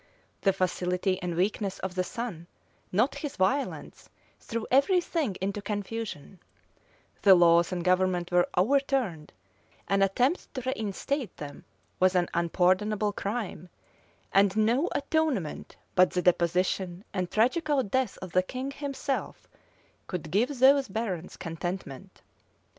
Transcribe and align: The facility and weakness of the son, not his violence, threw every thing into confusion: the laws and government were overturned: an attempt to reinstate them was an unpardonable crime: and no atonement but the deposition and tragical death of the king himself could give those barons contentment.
The 0.41 0.51
facility 0.51 1.21
and 1.21 1.35
weakness 1.35 1.77
of 1.77 1.93
the 1.93 2.03
son, 2.03 2.47
not 2.91 3.13
his 3.21 3.35
violence, 3.35 4.09
threw 4.39 4.65
every 4.71 4.99
thing 4.99 5.37
into 5.39 5.61
confusion: 5.61 6.39
the 7.21 7.35
laws 7.35 7.71
and 7.71 7.83
government 7.83 8.31
were 8.31 8.49
overturned: 8.57 9.31
an 9.87 10.01
attempt 10.01 10.51
to 10.55 10.61
reinstate 10.61 11.37
them 11.37 11.65
was 11.99 12.15
an 12.15 12.29
unpardonable 12.33 13.11
crime: 13.13 13.69
and 14.33 14.57
no 14.57 14.89
atonement 14.93 15.75
but 15.93 16.09
the 16.09 16.23
deposition 16.23 17.03
and 17.13 17.29
tragical 17.29 17.83
death 17.83 18.17
of 18.23 18.31
the 18.31 18.41
king 18.41 18.71
himself 18.71 19.47
could 20.07 20.31
give 20.31 20.57
those 20.57 20.87
barons 20.87 21.37
contentment. 21.37 22.23